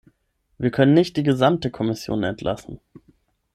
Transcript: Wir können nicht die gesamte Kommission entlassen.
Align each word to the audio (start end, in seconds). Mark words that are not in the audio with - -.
Wir 0.57 0.71
können 0.71 0.95
nicht 0.95 1.15
die 1.15 1.21
gesamte 1.21 1.69
Kommission 1.69 2.23
entlassen. 2.23 2.79